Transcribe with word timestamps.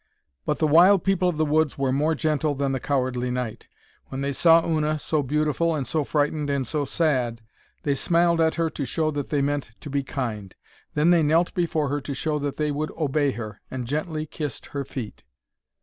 But 0.47 0.57
the 0.57 0.65
wild 0.65 1.03
people 1.03 1.29
of 1.29 1.37
the 1.37 1.45
woods 1.45 1.77
were 1.77 1.91
more 1.91 2.15
gentle 2.15 2.55
than 2.55 2.71
the 2.71 2.79
cowardly 2.79 3.29
knight. 3.29 3.67
When 4.07 4.21
they 4.21 4.33
saw 4.33 4.65
Una, 4.67 4.97
so 4.97 5.21
beautiful 5.21 5.75
and 5.75 5.85
so 5.85 6.03
frightened 6.03 6.49
and 6.49 6.65
so 6.65 6.85
sad, 6.85 7.41
they 7.83 7.93
smiled 7.93 8.41
at 8.41 8.55
her 8.55 8.71
to 8.71 8.83
show 8.83 9.09
her 9.11 9.11
that 9.11 9.29
they 9.29 9.43
meant 9.43 9.73
to 9.79 9.91
be 9.91 10.01
kind. 10.01 10.55
Then 10.95 11.11
they 11.11 11.21
knelt 11.21 11.53
before 11.53 11.89
her 11.89 12.01
to 12.01 12.15
show 12.15 12.39
her 12.39 12.45
that 12.45 12.57
they 12.57 12.71
would 12.71 12.89
obey 12.97 13.29
her, 13.33 13.61
and 13.69 13.85
gently 13.85 14.25
kissed 14.25 14.65
her 14.73 14.83
feet. 14.83 15.21